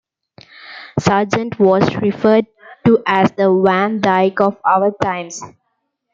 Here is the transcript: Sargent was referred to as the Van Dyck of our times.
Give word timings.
Sargent 0.97 1.59
was 1.59 1.95
referred 1.97 2.47
to 2.85 3.03
as 3.05 3.33
the 3.33 3.53
Van 3.63 3.99
Dyck 3.99 4.41
of 4.41 4.57
our 4.65 4.89
times. 4.99 5.43